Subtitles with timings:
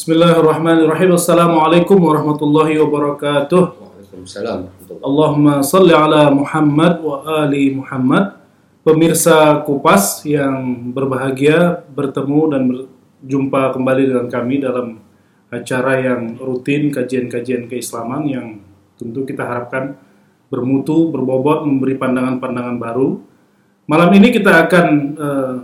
[0.00, 1.12] Bismillahirrahmanirrahim.
[1.12, 3.62] Assalamualaikum warahmatullahi wabarakatuh.
[3.76, 4.72] Waalaikumsalam.
[4.96, 8.32] Allahumma salli ala Muhammad wa ali Muhammad.
[8.80, 15.04] Pemirsa Kupas yang berbahagia bertemu dan berjumpa kembali dengan kami dalam
[15.52, 18.46] acara yang rutin kajian-kajian keislaman yang
[18.96, 20.00] tentu kita harapkan
[20.48, 23.20] bermutu, berbobot, memberi pandangan-pandangan baru.
[23.84, 25.56] Malam ini kita akan eh,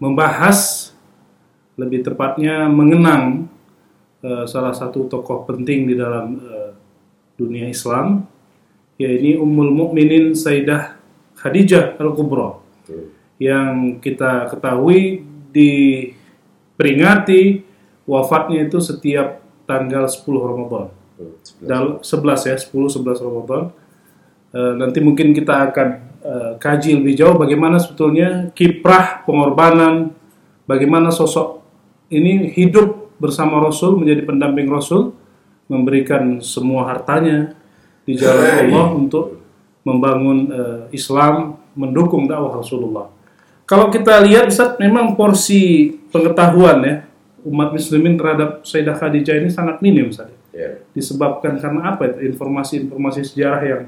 [0.00, 0.88] membahas
[1.76, 3.51] lebih tepatnya mengenang
[4.22, 6.70] eh, salah satu tokoh penting di dalam eh,
[7.36, 8.24] dunia Islam
[8.96, 10.94] yaitu Ummul Mukminin Sayyidah
[11.42, 12.62] Khadijah Al-Kubra
[13.42, 17.66] yang kita ketahui diperingati
[18.06, 20.86] wafatnya itu setiap tanggal 10 Ramadan.
[21.58, 23.74] Dal 11 ya, 10 11 Ramadan.
[24.52, 25.88] Eh, nanti mungkin kita akan
[26.22, 30.14] eh, kaji lebih jauh bagaimana sebetulnya kiprah pengorbanan,
[30.68, 31.62] bagaimana sosok
[32.12, 35.14] ini hidup bersama Rasul menjadi pendamping Rasul,
[35.70, 37.54] memberikan semua hartanya
[38.02, 39.38] di jalan Allah untuk
[39.86, 43.06] membangun eh, Islam, mendukung dakwah Rasulullah.
[43.62, 46.96] Kalau kita lihat Ustaz, memang porsi pengetahuan ya
[47.46, 50.30] umat muslimin terhadap Sayyidah Khadijah ini sangat minim Ustaz.
[50.50, 50.82] Ya.
[50.92, 52.10] Disebabkan karena apa?
[52.18, 53.82] Informasi-informasi sejarah yang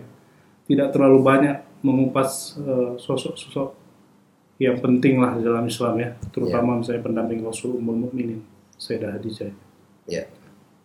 [0.64, 3.82] tidak terlalu banyak mengupas eh, sosok-sosok
[4.62, 9.50] yang penting lah di dalam Islam ya, terutama misalnya pendamping Rasul Ummul Mukminin Sayyidah Khadijah.
[10.11, 10.22] Ya.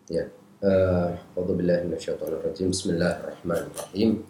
[0.09, 0.23] Ya.
[0.59, 2.67] A'udzubillahi minasyaitonirrajim.
[2.71, 4.23] Bismillahirrahmanirrahim.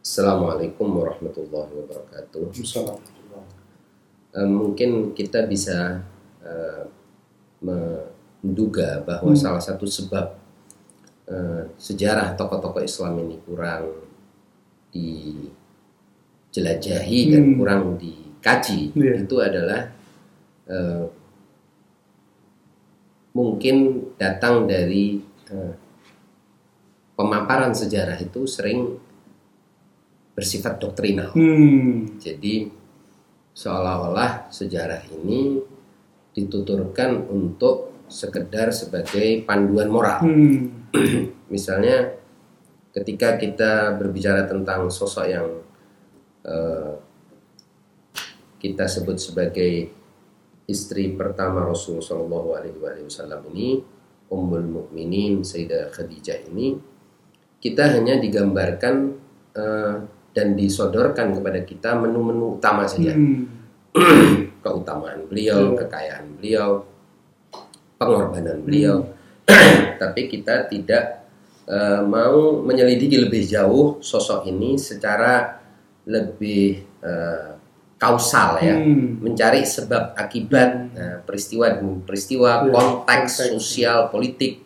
[0.00, 2.48] Assalamualaikum warahmatullahi wabarakatuh.
[4.30, 6.00] Eh, mungkin kita bisa
[6.40, 6.84] eh,
[7.60, 9.42] menduga bahwa Hmm.
[9.42, 10.40] salah satu sebab
[11.30, 13.86] eh, sejarah tokoh-tokoh Islam ini kurang
[14.90, 17.54] dijelajahi dan Hmm.
[17.60, 19.12] kurang dikaji Iya.
[19.22, 19.92] itu adalah
[20.70, 21.02] eh,
[23.40, 23.76] mungkin
[24.20, 25.16] datang dari
[25.48, 25.74] eh,
[27.16, 28.96] pemaparan sejarah itu sering
[30.36, 31.32] bersifat doktrinal.
[31.36, 32.16] Hmm.
[32.20, 32.68] Jadi
[33.52, 35.60] seolah-olah sejarah ini
[36.32, 40.20] dituturkan untuk sekedar sebagai panduan moral.
[40.24, 40.88] Hmm.
[41.52, 42.16] Misalnya
[42.90, 45.48] ketika kita berbicara tentang sosok yang
[46.44, 46.92] eh,
[48.60, 49.99] kita sebut sebagai
[50.70, 52.78] istri pertama Rasulullah Shallallahu Alaihi
[53.10, 53.82] Wasallam ini,
[54.30, 56.78] Ummul Mukminin Sayyidah Khadijah ini,
[57.58, 58.94] kita hanya digambarkan
[59.58, 59.94] eh,
[60.30, 63.50] dan disodorkan kepada kita menu-menu utama saja Hmm.
[64.64, 65.78] keutamaan beliau, Iya.
[65.82, 66.86] kekayaan beliau,
[67.98, 69.02] pengorbanan beliau.
[70.02, 71.26] Tapi kita tidak
[71.66, 75.58] eh, mau menyelidiki lebih jauh sosok ini secara
[76.06, 77.59] lebih eh,
[78.00, 79.20] kausal ya, Hmm.
[79.20, 83.52] mencari sebab akibat nah, peristiwa demi peristiwa, Iya, konteks konteks.
[83.60, 84.64] sosial, politik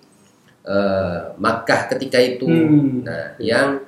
[0.65, 2.47] eh, Makkah ketika itu.
[2.47, 3.03] Hmm.
[3.05, 3.83] Nah, yang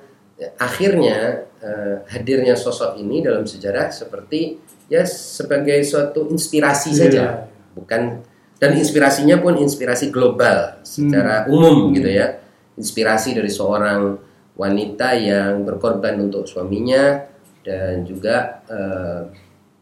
[0.58, 6.98] akhirnya eh, hadirnya sosok ini dalam sejarah seperti ya sebagai suatu inspirasi Iya.
[7.00, 7.24] saja,
[7.72, 8.20] bukan
[8.56, 11.54] dan inspirasinya pun inspirasi global secara Hmm.
[11.54, 12.36] umum gitu ya.
[12.76, 14.20] Inspirasi dari seorang
[14.52, 17.24] wanita yang berkorban untuk suaminya
[17.66, 19.22] dan juga eh,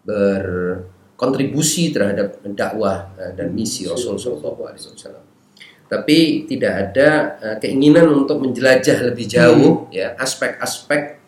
[0.05, 5.25] berkontribusi terhadap dakwah eh, dan misi Rasul Shallallahu Alaihi Wasallam.
[5.85, 6.19] Tapi
[6.49, 7.09] tidak ada
[7.39, 11.21] eh, keinginan untuk menjelajah lebih jauh ya aspek-aspek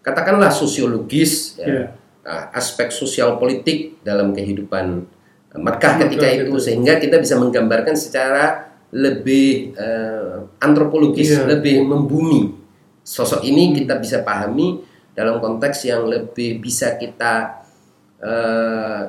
[0.00, 1.84] katakanlah sosiologis ya, Iya.
[2.24, 5.04] ah, aspek sosial politik dalam kehidupan
[5.52, 6.56] eh, Makkah ketika itu.
[6.56, 11.44] sehingga kita bisa menggambarkan secara lebih eh, antropologis Iya.
[11.58, 12.56] lebih membumi.
[13.04, 14.84] Sosok ini kita bisa pahami
[15.18, 17.58] dalam konteks yang lebih bisa kita
[18.18, 19.00] eh,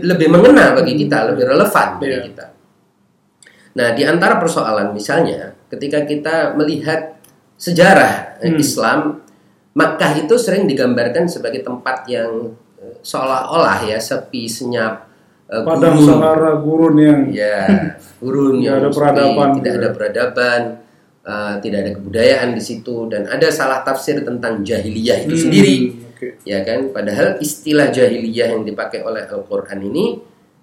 [0.00, 2.20] lebih mengena bagi kita lebih relevan bagi Iya.
[2.28, 2.46] kita
[3.76, 7.20] Nah, di antara persoalan misalnya ketika kita melihat
[7.56, 8.56] sejarah eh, Hmm.
[8.56, 9.00] Islam,
[9.72, 12.56] Makkah itu sering digambarkan sebagai tempat yang
[13.02, 15.04] seolah-olah ya sepi, senyap,
[15.46, 16.08] eh, Padang gurun.
[16.08, 17.68] Sahara gurun yang Ya,
[18.16, 19.92] gurun yang ada sepi, peradaban tidak gitu ada ya.
[19.92, 20.60] peradaban,
[21.26, 25.74] eh, tidak ada kebudayaan di situ dan ada salah tafsir tentang jahiliyah itu Hmm, sendiri
[26.06, 26.26] oke.
[26.42, 30.22] ya kan padahal istilah jahiliyah yang dipakai oleh Al-Qur'an ini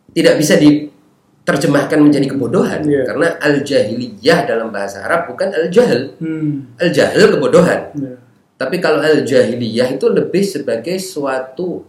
[0.09, 3.03] tidak bisa diterjemahkan menjadi kebodohan Iya.
[3.03, 6.71] karena al-jahiliyah dalam bahasa Arab bukan al-jahl Hmm.
[6.77, 8.15] al-jahl kebodohan Ya.
[8.55, 11.83] tapi kalau al-jahiliyah itu lebih sebagai suatu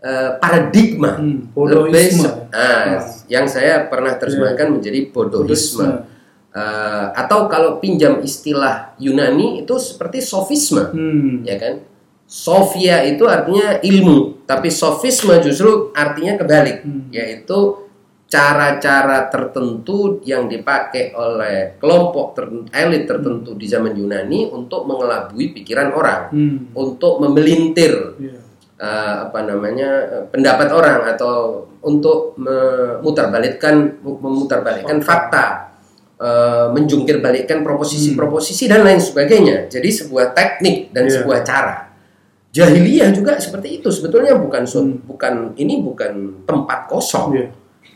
[0.00, 2.48] eh, paradigma Hmm, lebih bodohisme.
[2.52, 6.08] ah, yang saya pernah terjemahkan menjadi bodohisme
[6.50, 11.46] Eh, atau kalau pinjam istilah Yunani itu seperti sofisme Hmm.
[11.46, 11.78] ya kan
[12.26, 17.06] Sofia itu artinya ilmu, tapi sofisme justru artinya kebalik, Hmm.
[17.10, 17.86] yaitu
[18.26, 25.90] cara-cara tertentu yang dipakai oleh kelompok tertentu, elit tertentu di zaman Yunani untuk mengelabui pikiran
[25.90, 26.58] orang, Hmm.
[26.74, 28.38] untuk memelintir Iya.
[28.80, 35.69] eh, apa namanya eh, pendapat orang atau untuk memutarbalikkan memutarbalikkan fakta,
[36.20, 39.72] eh, menjungkir balikkan proposisi-proposisi dan lain sebagainya.
[39.72, 41.12] Jadi sebuah teknik dan Iya.
[41.24, 41.76] sebuah cara.
[42.50, 45.00] Jahiliyah juga seperti itu sebetulnya bukan Hmm.
[45.06, 47.40] bukan ini bukan tempat kosong.
[47.40, 47.46] Iya.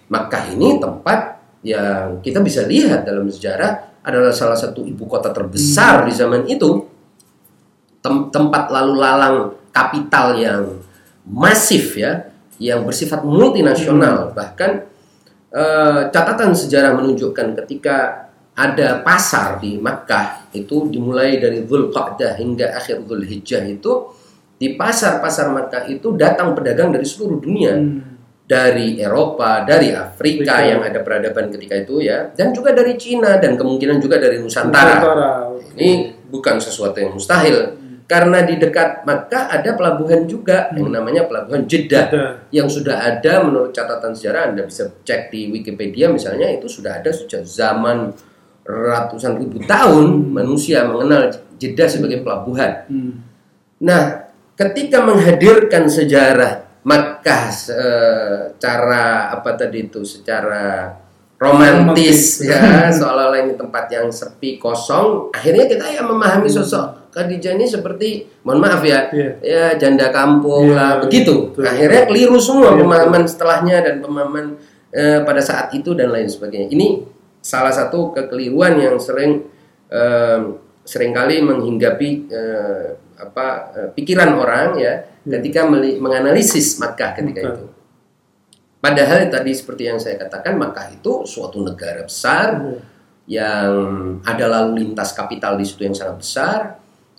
[0.09, 1.37] Makkah ini tempat
[1.67, 6.87] yang kita bisa lihat dalam sejarah adalah salah satu ibu kota terbesar di zaman itu.
[8.05, 9.37] Tem- tempat lalu lalang
[9.73, 10.77] kapital yang
[11.25, 12.29] masif ya,
[12.61, 14.31] yang bersifat multinasional.
[14.37, 14.71] Bahkan
[15.55, 23.03] eh, catatan sejarah menunjukkan ketika ada pasar di Makkah itu dimulai dari Dzulqa'dah hingga akhir
[23.07, 24.15] Dzulhijjah itu
[24.55, 28.15] di pasar-pasar Makkah itu datang pedagang dari seluruh dunia Hmm.
[28.45, 30.69] dari Eropa, dari Afrika Afrika.
[30.69, 35.01] yang ada peradaban ketika itu ya, dan juga dari Cina dan kemungkinan juga dari Nusantara.
[35.01, 35.31] Nusantara.
[35.75, 35.91] Ini
[36.29, 42.37] bukan sesuatu yang mustahil karena di dekat Makkah ada pelabuhan juga yang namanya pelabuhan Jeddah
[42.53, 47.09] yang sudah ada menurut catatan sejarah Anda bisa cek di Wikipedia misalnya itu sudah ada
[47.09, 48.13] sejak zaman
[48.65, 52.85] ratusan ribu tahun manusia mengenal Jeddah sebagai pelabuhan.
[52.91, 53.25] Hmm.
[53.81, 60.93] Nah, ketika menghadirkan sejarah Makkah secara apa tadi itu secara
[61.41, 62.45] romantis Romantis.
[62.45, 68.09] ya seolah-olah ini tempat yang sepi kosong akhirnya kita ya memahami sosok Khadijah ini seperti
[68.43, 69.31] mohon maaf ya Iya.
[69.41, 71.63] ya janda kampung Iya, lah begitu betul.
[71.63, 74.47] akhirnya keliru semua Iya, pemahaman setelahnya dan pemahaman
[74.91, 77.07] eh, pada saat itu dan lain sebagainya ini
[77.39, 79.47] salah satu kekeliruan yang sering
[79.89, 80.41] eh,
[80.83, 87.55] sering kali menghinggapi eh, apa eh, pikiran orang ya ketika meli- menganalisis Makkah ketika Makkah.
[87.57, 87.67] itu.
[88.77, 92.77] Padahal tadi seperti yang saya katakan Makkah itu suatu negara besar Iya.
[93.25, 93.73] yang
[94.21, 96.59] ada lalu lintas kapital di situ yang sangat besar,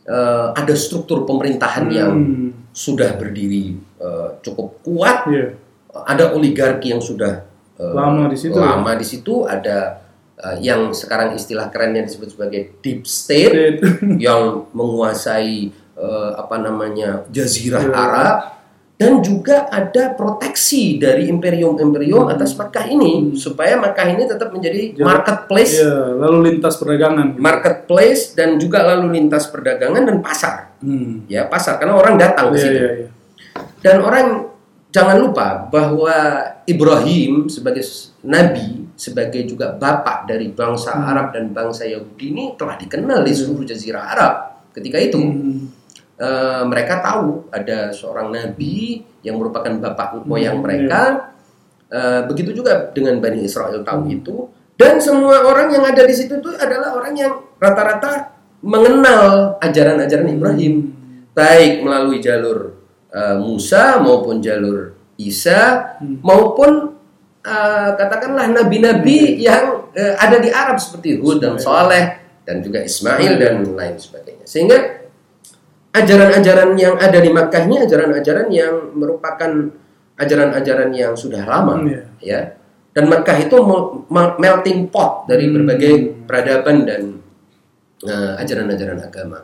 [0.06, 2.50] eh, ada struktur pemerintahan yang Hmm.
[2.72, 5.56] sudah berdiri eh, cukup kuat, Iya.
[6.04, 7.42] ada oligarki yang sudah
[7.76, 8.56] eh, Lama di situ.
[8.56, 10.00] lama di situ, ada
[10.36, 13.82] eh, yang sekarang istilah kerennya disebut sebagai deep state
[14.20, 17.92] yang menguasai eh, apa namanya jazirah Iya.
[17.92, 18.38] Arab
[18.96, 25.04] dan juga ada proteksi dari imperium-imperium atas Makkah ini supaya Makkah ini tetap menjadi Jadi-
[25.04, 27.36] marketplace Iya, lalu lintas perdagangan.
[27.36, 31.28] marketplace dan juga lalu lintas perdagangan dan pasar Hmm.
[31.28, 33.08] ya pasar karena orang datang ke Iya, situ iya, iya.
[33.82, 34.28] dan orang
[34.90, 36.16] jangan lupa bahwa
[36.64, 37.84] Ibrahim sebagai
[38.24, 43.68] nabi, sebagai juga bapak dari bangsa Arab dan bangsa Yahudi ini telah dikenal di seluruh
[43.68, 44.34] jazirah Arab
[44.72, 45.20] ketika itu.
[45.20, 45.68] Hmm.
[46.20, 51.34] Eh, mereka tahu ada seorang nabi yang merupakan bapak moyang mereka.
[51.90, 54.50] Eh, begitu juga dengan Bani Israel tahu itu.
[54.76, 60.92] Dan semua orang yang ada di situ itu adalah orang yang rata-rata mengenal ajaran-ajaran Ibrahim
[61.32, 62.76] baik melalui jalur
[63.14, 66.96] eh, Musa maupun jalur Isa maupun
[67.40, 73.40] eh, katakanlah nabi-nabi yang eh, ada di Arab seperti Hud dan Saleh dan juga Ismail
[73.40, 74.46] dan lain sebagainya.
[74.46, 75.05] Sehingga
[75.96, 79.52] ajaran-ajaran yang ada di Makkah ini ajaran-ajaran yang merupakan
[80.20, 82.04] ajaran-ajaran yang sudah lama Iya.
[82.20, 82.42] ya.
[82.96, 87.02] Dan Makkah itu mel- mel- melting pot dari berbagai peradaban dan
[88.04, 89.40] eh, ajaran-ajaran agama.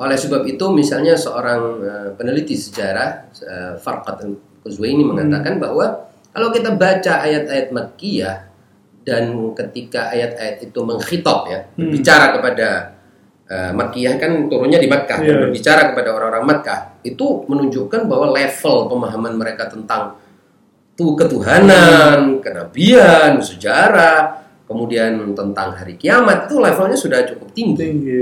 [0.00, 6.72] Oleh sebab itu misalnya seorang eh, peneliti sejarah uh, Farqat Al-Quzwaini mengatakan bahwa kalau kita
[6.72, 8.36] baca ayat-ayat Makkiyah
[9.04, 12.68] dan ketika ayat-ayat itu mengkhitop ya, berbicara kepada
[13.50, 15.40] uh, Makkiyah kan turunnya di Makkah dan Iya.
[15.50, 20.16] berbicara kepada orang-orang Makkah, itu menunjukkan bahwa level pemahaman mereka tentang
[20.94, 27.80] tuh ketuhanan, kenabian, sejarah, kemudian tentang hari kiamat itu levelnya sudah cukup tinggi.
[27.80, 28.20] Tinggi.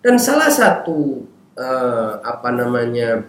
[0.00, 1.26] Dan salah satu
[1.58, 3.20] eh, apa namanya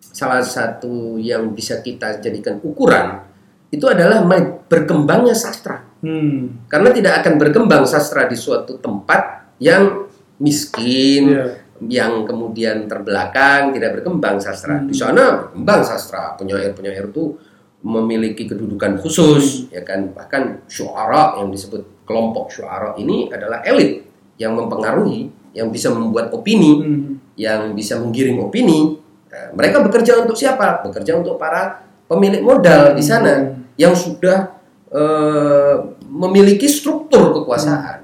[0.00, 3.22] salah satu yang bisa kita jadikan ukuran
[3.68, 4.24] itu adalah
[4.66, 5.84] berkembangnya sastra.
[6.00, 6.64] Hmm.
[6.66, 10.07] Karena tidak akan berkembang sastra di suatu tempat yang
[10.38, 11.44] miskin, Iya.
[11.78, 14.82] yang kemudian terbelakang, tidak berkembang sastra.
[14.82, 16.34] Di sana berkembang sastra.
[16.34, 17.38] Penyair-penyair itu
[17.86, 20.10] memiliki kedudukan khusus, ya kan?
[20.10, 24.02] Bahkan syuara yang disebut kelompok syuara ini adalah elit
[24.38, 27.22] yang mempengaruhi, yang bisa membuat opini, Hmm.
[27.38, 28.98] yang bisa menggiring opini.
[29.30, 30.82] Nah, mereka bekerja untuk siapa?
[30.82, 35.76] Bekerja untuk para pemilik modal di sana yang sudah eh,
[36.08, 37.97] memiliki struktur kekuasaan.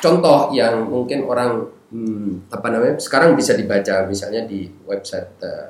[0.00, 5.68] Contoh yang mungkin orang hmm, apa namanya sekarang bisa dibaca misalnya di website uh,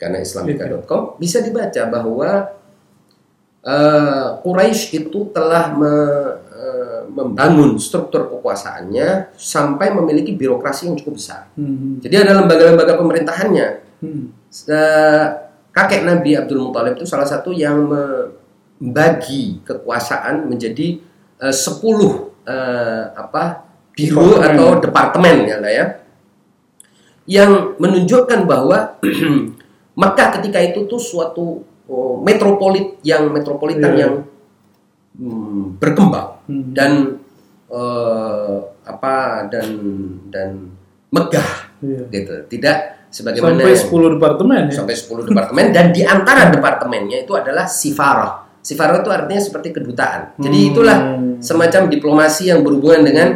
[0.00, 2.60] karena islamika.com bisa dibaca bahwa
[3.60, 11.52] eh, Quraisy itu telah me- eh, membangun struktur kekuasaannya sampai memiliki birokrasi yang cukup besar.
[11.52, 12.00] Hmm.
[12.00, 13.68] Jadi ada lembaga-lembaga pemerintahannya.
[14.00, 14.32] Hmm.
[14.48, 15.26] Eh,
[15.70, 20.96] kakek Nabi Abdul Muthalib itu salah satu yang membagi kekuasaan menjadi
[21.44, 21.60] eh, 10
[22.48, 23.69] eh, apa
[24.08, 24.56] Departemen.
[24.56, 25.86] atau departemen ya lah ya
[27.28, 28.96] yang menunjukkan bahwa
[30.00, 34.00] Makkah ketika itu tuh suatu oh, metropolit yang metropolitan Iya.
[34.00, 34.14] yang
[35.14, 36.72] hmm, berkembang Hmm.
[36.72, 36.92] dan
[37.68, 39.14] eh, apa
[39.46, 39.68] dan
[40.26, 40.50] dan
[41.08, 42.02] megah Iya.
[42.08, 44.74] gitu tidak sebagaimana Sampai yang- 10 departemen ya.
[44.74, 48.46] sampai 10 departemen dan di antara departemennya itu adalah sifarah.
[48.60, 50.36] Sifarah itu artinya seperti kedutaan.
[50.36, 50.68] Jadi Hmm.
[50.70, 50.98] itulah
[51.38, 53.28] semacam diplomasi yang berhubungan dengan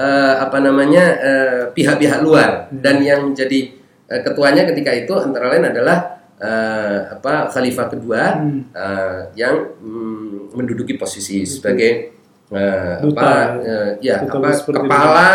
[0.00, 3.76] eh, apa namanya eh, pihak-pihak luar dan yang menjadi
[4.08, 8.64] eh, ketuanya ketika itu antara lain adalah eh, apa khalifah kedua Hmm.
[8.72, 12.16] eh, yang mm, menduduki posisi sebagai
[12.48, 13.20] eh, Duta.
[13.20, 13.30] apa
[13.60, 15.28] eh, ya Duta apa kepala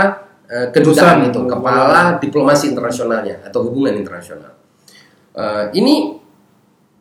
[0.49, 4.57] eh, kedutaan itu kepala diplomasi internasionalnya atau hubungan internasional.
[5.35, 6.17] Eh, ini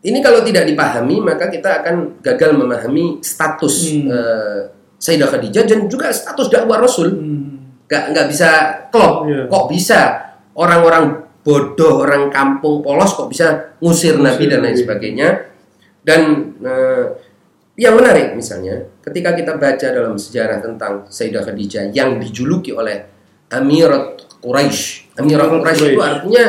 [0.04, 4.12] ini kalau tidak dipahami maka kita akan gagal memahami status Hmm.
[4.12, 4.61] eh,
[5.04, 7.12] Sayyidah Khadijah dan juga status dakwah Rasul.
[7.12, 7.84] Hmm.
[7.84, 8.49] Gak nggak bisa
[8.88, 9.28] klop.
[9.28, 9.44] Iya.
[9.52, 10.00] Kok bisa
[10.56, 15.52] orang-orang bodoh, orang kampung polos kok bisa ngusir Nabi dan lain sebagainya.
[16.00, 16.20] Dan
[16.64, 17.04] eh,
[17.76, 23.04] yang menarik misalnya ketika kita baca dalam sejarah tentang Sayyidah Khadijah yang dijuluki oleh
[23.52, 25.12] Amirat Quraisy.
[25.20, 26.44] Amirat Quraisy itu artinya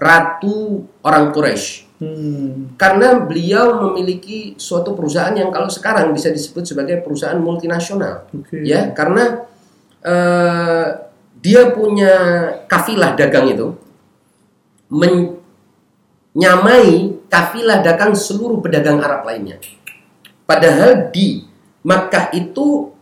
[0.00, 2.78] ratu orang Quraisy Hmm.
[2.78, 8.62] karena beliau memiliki suatu perusahaan yang kalau sekarang bisa disebut sebagai perusahaan multinasional Oke.
[8.62, 9.42] ya karena
[9.98, 10.86] eh,
[11.42, 12.14] dia punya
[12.70, 13.74] kafilah dagang itu
[16.34, 19.58] menyamai kafilah dagang seluruh pedagang Arab lainnya
[20.46, 21.42] padahal di
[21.82, 22.94] Makkah itu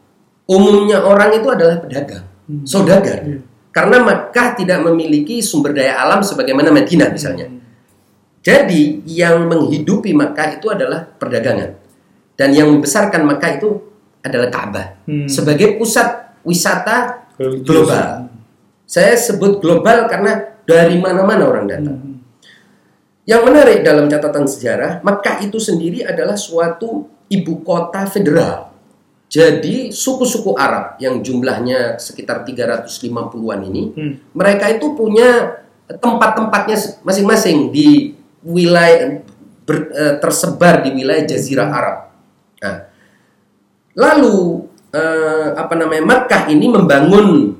[0.46, 2.62] umumnya orang itu adalah pedagang Hmm.
[2.62, 3.42] saudagar Iya.
[3.74, 7.65] karena Makkah tidak memiliki sumber daya alam sebagaimana Madinah misalnya Hmm.
[8.46, 11.74] Jadi yang menghidupi Makkah itu adalah perdagangan.
[12.38, 13.74] Dan yang membesarkan Makkah itu
[14.22, 15.26] adalah Ka'bah Hmm.
[15.26, 17.26] sebagai pusat wisata
[17.66, 18.30] global.
[18.86, 21.98] Saya sebut global karena dari mana-mana orang datang.
[21.98, 22.16] Hmm.
[23.26, 28.70] Yang menarik dalam catatan sejarah, Makkah itu sendiri adalah suatu ibu kota federal.
[29.26, 34.14] Jadi suku-suku Arab yang jumlahnya sekitar 350-an ini, Hmm.
[34.38, 38.15] mereka itu punya tempat-tempatnya masing-masing di
[38.46, 39.20] wilayah
[39.66, 41.96] ber- eh, tersebar di wilayah Jazirah Arab.
[42.62, 42.76] Nah,
[43.98, 47.58] lalu eh, apa namanya Makkah ini membangun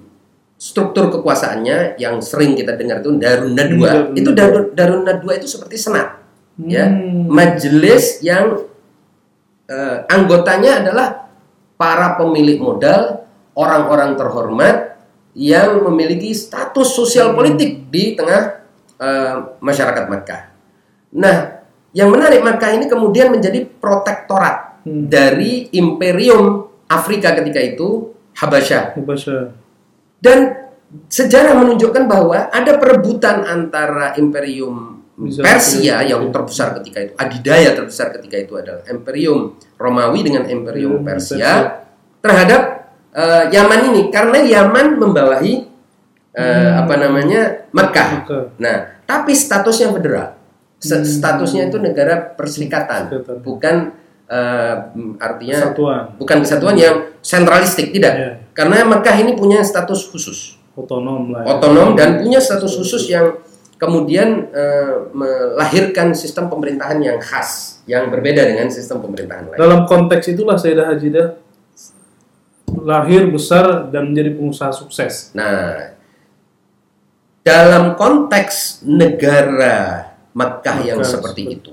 [0.57, 4.09] struktur kekuasaannya yang sering kita dengar itu Darun Nadwa.
[4.09, 4.31] Hmm, itu.
[4.33, 6.17] Darun, Darun Nadwa itu seperti senat,
[6.57, 7.29] ya, Hmm.
[7.29, 8.65] majelis yang
[9.67, 11.29] eh, anggotanya adalah
[11.77, 14.97] para pemilik modal, orang-orang terhormat
[15.37, 18.65] yang memiliki status sosial politik di tengah
[18.97, 20.56] eh, masyarakat Makkah.
[21.15, 25.11] Nah, yang menarik Makkah ini kemudian menjadi protektorat Hmm.
[25.11, 28.95] dari Imperium Afrika ketika itu Habasyah.
[29.03, 29.51] Bahasa.
[30.23, 30.71] Dan
[31.11, 38.15] sejarah menunjukkan bahwa ada perebutan antara Imperium Bisa Persia yang terbesar ketika itu, adidaya terbesar
[38.15, 41.83] ketika itu adalah Imperium Romawi dengan Imperium Persia, Persia.
[42.23, 42.63] terhadap
[43.11, 45.55] eh, Yaman ini karena Yaman membawahi
[46.31, 46.85] eh, Hmm.
[46.85, 47.65] apa namanya.
[47.73, 48.29] Mekah.
[48.61, 50.36] Nah, tapi statusnya federal.
[50.77, 51.03] Hmm.
[51.03, 53.09] Statusnya itu negara perserikatan,
[53.41, 53.97] bukan
[54.29, 54.75] eh,
[55.17, 56.03] artinya Kesatuan.
[56.21, 58.13] bukan kesatuan yang sentralistik tidak.
[58.13, 58.31] Iya.
[58.53, 61.43] Karena Mekah ini punya status khusus, Otonom lah.
[61.49, 61.57] ya.
[61.57, 63.41] otonom dan punya status khusus yang
[63.81, 69.59] kemudian eh, melahirkan sistem pemerintahan yang khas, yang berbeda dengan sistem pemerintahan lain.
[69.59, 71.27] Dalam konteks itulah Sayyidah Hajidah
[72.85, 75.33] lahir besar dan menjadi pengusaha sukses.
[75.33, 75.97] Nah,
[77.47, 80.06] dalam konteks negara
[80.37, 81.73] Mekah yang Mekah seperti itu,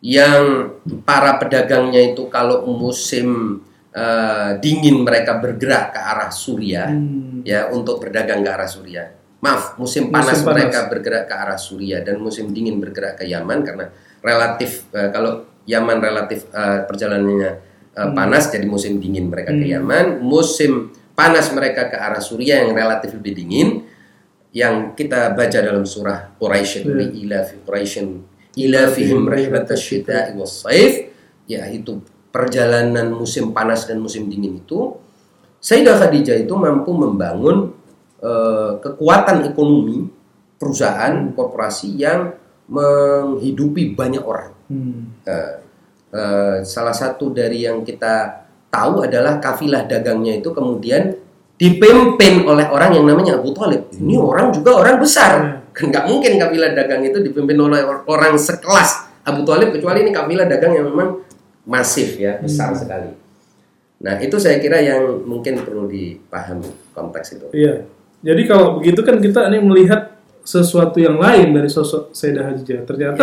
[0.00, 3.60] yang para pedagangnya itu kalau musim
[3.90, 7.42] eh, dingin mereka bergerak ke arah Suriah, Hmm.
[7.42, 9.10] ya untuk berdagang ke arah Suriah.
[9.42, 10.46] Maaf, musim Musim panas, panas.
[10.46, 13.90] mereka bergerak ke arah Suriah dan musim dingin bergerak ke Yaman karena
[14.22, 17.50] relatif eh, kalau Yaman relatif eh, perjalanannya
[17.90, 19.74] eh, panas jadi musim dingin mereka ke Hmm.
[19.82, 20.72] Yaman, musim
[21.10, 23.89] panas mereka ke arah Suriah yang relatif lebih dingin
[24.50, 27.20] yang kita baca dalam surah Quraisy itu Hmm.
[27.26, 28.08] ila fi Quraisyin
[28.58, 31.14] ila fihim rahmatasyita'i was-saif
[31.46, 32.02] yaitu
[32.34, 34.98] perjalanan musim panas dan musim dingin itu
[35.60, 37.76] Sayyidah Khadijah itu mampu membangun
[38.20, 40.08] eh, kekuatan ekonomi
[40.56, 42.32] perusahaan korporasi yang
[42.70, 44.56] menghidupi banyak orang.
[44.72, 45.20] Hmm.
[45.28, 45.54] Eh,
[46.16, 51.12] eh, salah satu dari yang kita tahu adalah kafilah dagangnya itu kemudian
[51.60, 53.92] dipimpin oleh orang yang namanya Abu Talib.
[53.92, 55.60] Ini orang juga orang besar.
[55.76, 60.10] Kan nggak mungkin kafilah dagang itu dipimpin oleh or- orang sekelas Abu Talib kecuali ini
[60.10, 61.20] kafilah dagang yang memang
[61.68, 63.12] masif ya, besar sekali.
[64.00, 66.64] Nah, itu saya kira yang mungkin perlu dipahami
[66.96, 67.46] konteks itu.
[67.52, 67.84] Iya.
[68.24, 72.80] Jadi kalau begitu kan kita ini melihat sesuatu yang lain dari sosok Sayyidah Khadijah.
[72.88, 73.22] Ternyata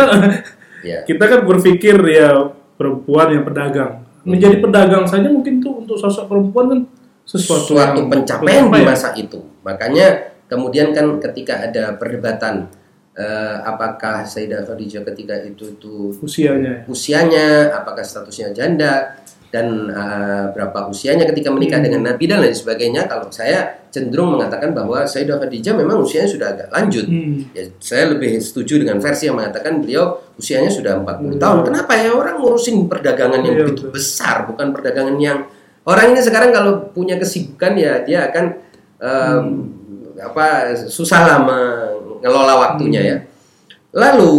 [0.86, 1.02] Ya.
[1.10, 4.06] kita kan berpikir ya perempuan yang pedagang.
[4.22, 6.80] Menjadi pedagang saja mungkin tuh untuk sosok perempuan kan
[7.28, 9.36] sesuatu, suatu pencapaian di masa itu.
[9.60, 10.06] Makanya
[10.48, 12.72] kemudian kan ketika ada perdebatan
[13.12, 16.88] eh, apakah Sayyidah Khadijah ketika itu itu usianya.
[16.88, 19.12] usianya, apakah statusnya janda
[19.48, 23.04] dan eh, berapa usianya ketika menikah dengan Nabi dan lain sebagainya.
[23.04, 27.08] Kalau saya cenderung mengatakan bahwa Sayyidah Khadijah memang usianya sudah agak lanjut.
[27.08, 27.48] Hmm.
[27.52, 31.40] Ya, saya lebih setuju dengan versi yang mengatakan beliau usianya sudah 40 Hmm.
[31.40, 31.58] tahun.
[31.64, 33.96] Kenapa ya orang ngurusin perdagangan yang Iya, begitu betul.
[33.96, 35.47] besar, bukan perdagangan yang
[35.88, 38.44] orang ini sekarang kalau punya kesibukan ya dia akan
[39.00, 39.42] em,
[40.18, 40.20] Hmm.
[40.20, 40.46] apa
[40.90, 43.10] susah lah mengelola waktunya Hmm.
[43.10, 43.16] ya.
[43.94, 44.32] Lalu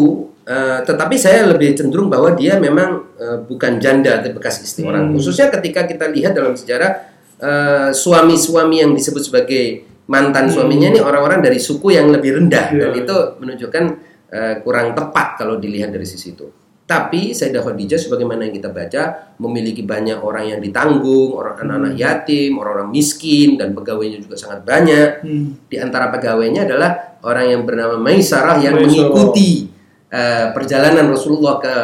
[0.46, 5.10] eh, tetapi saya lebih cenderung bahwa dia memang eh, bukan janda atau bekas istri orang.
[5.10, 5.14] Hmm.
[5.18, 6.92] Khususnya ketika kita lihat dalam sejarah
[7.40, 9.64] eh, suami-suami yang disebut sebagai
[10.10, 12.78] mantan suaminya ini orang-orang dari suku yang lebih rendah Hmm.
[12.78, 12.84] Iya.
[12.84, 13.84] dan itu menunjukkan
[14.30, 16.46] eh, kurang tepat kalau dilihat dari sisi itu.
[16.90, 22.58] Tapi Sayyidah Khadijah sebagaimana yang kita baca memiliki banyak orang yang ditanggung, orang anak-anak yatim,
[22.58, 25.22] orang-orang miskin dan pegawainya juga sangat banyak.
[25.22, 25.54] Hmm.
[25.70, 28.90] Di antara pegawainya adalah orang yang bernama Maisarah yang Maisarah.
[28.90, 29.70] mengikuti
[30.10, 31.76] eh, perjalanan Rasulullah ke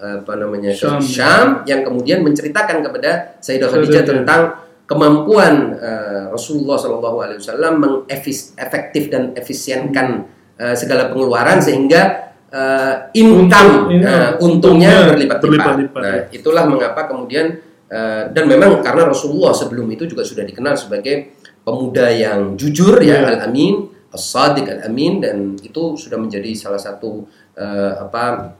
[0.00, 0.96] eh, apa namanya ke Syam.
[1.04, 4.08] Syam yang kemudian menceritakan kepada Sayyidah Khadijah Khadijah.
[4.24, 4.40] tentang
[4.88, 10.24] kemampuan eh, Rasulullah Shallallahu Alaihi Wasallam mengefektif dan efisienkan
[10.56, 15.42] eh, segala pengeluaran sehingga eh, income Untung- eh, untungnya untungnya berlipat-lipat.
[15.42, 17.46] berlipat-lipat, Nah, itulah mengapa kemudian
[17.84, 23.18] eh, dan memang karena Rasulullah sebelum itu juga sudah dikenal sebagai pemuda yang jujur ya
[23.18, 23.28] Ya.
[23.34, 28.54] al-amin, as-sadiq al-amin dan itu sudah menjadi salah satu eh, apa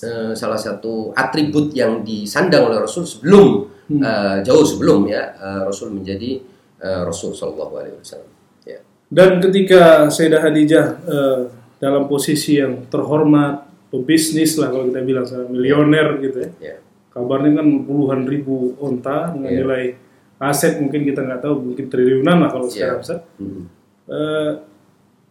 [0.00, 4.00] eh, salah satu atribut yang disandang oleh Rasul sebelum Hmm.
[4.00, 6.40] eh, jauh sebelum ya eh, Rasul menjadi
[6.80, 8.32] eh, Rasul Shallallahu Alaihi Wasallam.
[8.64, 8.80] Ya.
[9.12, 11.38] Dan ketika Sayyidah Khadijah eh,
[11.84, 16.50] dalam posisi yang terhormat, pebisnis lah kalau kita bilang milioner gitu ya.
[16.56, 16.76] Ya.
[17.12, 19.58] Kabarnya kan puluhan ribu onta dengan Iya.
[19.60, 19.84] nilai
[20.40, 22.72] aset mungkin kita nggak tahu mungkin triliunan lah kalau Iya.
[22.72, 23.20] sekarang Ustaz.
[23.36, 23.68] Hmm.
[24.08, 24.52] Eh,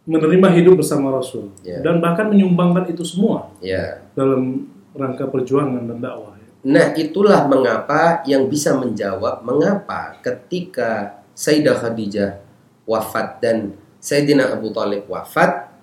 [0.06, 1.82] menerima hidup bersama Rasul Iya.
[1.82, 4.04] dan bahkan menyumbangkan itu semua ya.
[4.14, 6.32] dalam rangka perjuangan dan dakwah.
[6.64, 12.40] Nah, itulah mengapa yang bisa menjawab mengapa ketika Sayyidah Khadijah
[12.88, 15.73] wafat dan Sayyidina Abu Talib wafat,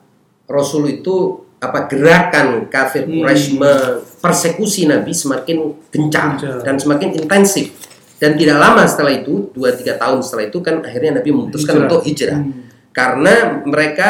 [0.51, 1.15] Rasul itu
[1.57, 3.21] apa gerakan kafir Hmm.
[3.21, 3.55] Quraisy
[4.17, 5.57] persekusi Nabi semakin
[5.89, 6.61] gencar Gencar.
[6.61, 7.71] dan semakin intensif.
[8.17, 11.85] Dan tidak lama setelah itu, 2-3 tahun setelah itu kan akhirnya Nabi memutuskan Hijrah.
[11.87, 12.37] untuk hijrah.
[12.37, 12.53] Hmm.
[12.91, 13.33] Karena
[13.63, 14.09] mereka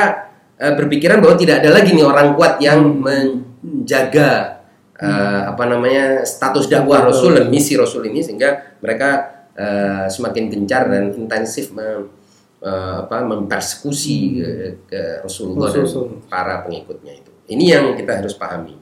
[0.58, 3.02] eh, berpikiran bahwa tidak ada lagi nih orang kuat yang Hmm.
[3.02, 4.62] menjaga
[4.96, 9.10] eh, apa namanya status dakwah Rasul dan misi Rasul ini sehingga mereka
[9.52, 12.21] eh, semakin gencar dan intensif mem-
[12.62, 14.50] eh, apa mempersekusi ke,
[14.86, 15.86] ke Rasulullah dan
[16.26, 17.32] para pengikutnya itu.
[17.50, 18.78] Ini yang kita harus pahami.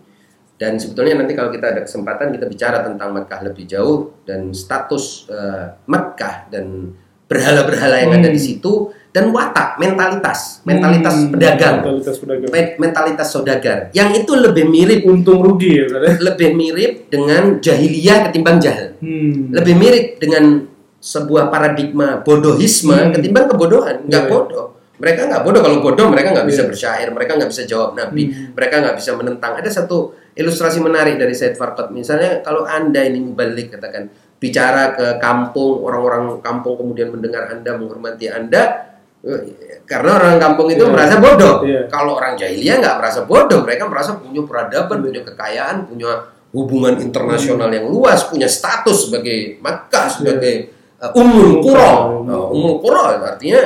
[0.54, 5.26] Dan sebetulnya nanti kalau kita ada kesempatan kita bicara tentang Mekah lebih jauh dan status
[5.28, 6.92] eh, Mekah dan
[7.26, 8.48] berhala-berhala yang ada di Hmm.
[8.52, 8.74] situ
[9.10, 12.50] dan watak, mentalitas, mentalitas Hmm, pedagang, Mentalitas pedagang.
[12.50, 13.78] me- mentalitas saudagar.
[13.94, 16.18] Yang itu lebih mirip Untung rugi ya ya.
[16.20, 18.98] lebih mirip dengan jahiliyah ketimbang jahil.
[19.00, 19.54] Hmm.
[19.54, 20.66] Lebih mirip dengan
[21.00, 23.12] sebuah paradigma bodohisme Hmm.
[23.16, 24.04] ketimbang kebodohan.
[24.06, 24.32] Nggak Iya.
[24.32, 24.68] bodoh.
[25.00, 25.62] Mereka nggak bodoh.
[25.64, 26.70] Kalau bodoh mereka nggak bisa Iya.
[26.76, 28.52] bersyair, mereka nggak bisa jawab nabi, Hmm.
[28.52, 29.56] mereka nggak bisa menentang.
[29.56, 31.96] Ada satu ilustrasi menarik dari Said Farqad.
[31.96, 38.28] Misalnya kalau anda ini mubalik katakan bicara ke kampung, orang-orang kampung kemudian mendengar anda, menghormati
[38.28, 38.92] anda,
[39.24, 40.92] eh, karena orang kampung itu Iya.
[40.92, 41.64] merasa bodoh.
[41.64, 41.88] Iya.
[41.88, 46.12] Kalau orang jahiliyah nggak merasa bodoh, mereka merasa punya peradaban, punya kekayaan, punya
[46.52, 51.92] hubungan internasional yang luas, punya status sebagai Makkah, sebagai uh, Ummul Qura.
[52.24, 53.62] Nah, Ummul Qura artinya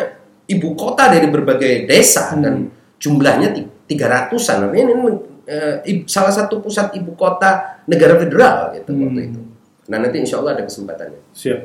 [0.45, 2.41] ibu kota dari berbagai desa Hmm.
[2.41, 2.53] dan
[2.97, 4.69] jumlahnya ti- 300-an.
[4.69, 9.09] Artinya ini uh, salah satu pusat ibu kota negara federal gitu Hmm.
[9.09, 9.41] waktu itu.
[9.83, 11.19] Nah, nanti insya Allah ada kesempatannya.
[11.35, 11.61] Siap.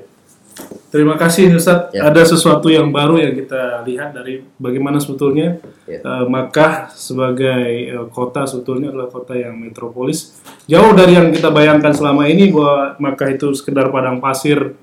[0.90, 1.94] Terima kasih Ustaz.
[1.94, 2.10] Ya.
[2.10, 6.02] Ada sesuatu yang baru yang kita lihat dari bagaimana sebetulnya Ya.
[6.02, 10.34] eh, Makkah sebagai eh, kota sebetulnya adalah kota yang metropolis.
[10.66, 14.74] Jauh dari yang kita bayangkan selama ini bahwa Makkah itu sekedar padang pasir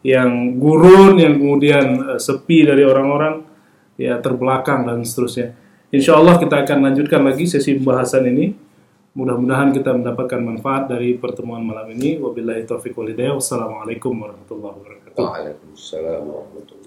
[0.00, 3.44] yang gurun, yang kemudian eh, sepi dari orang-orang,
[4.00, 5.52] ya terbelakang dan seterusnya.
[5.90, 8.70] Insya Allah kita akan lanjutkan lagi sesi pembahasan ini
[9.10, 12.16] mudah-mudahan kita mendapatkan manfaat dari pertemuan malam ini.
[12.22, 13.34] Wabillahi taufiq walhidayah.
[13.34, 15.18] Wassalamualaikum warahmatullahi wabarakatuh.
[15.18, 16.79] Waalaikumsalam warahmatullahi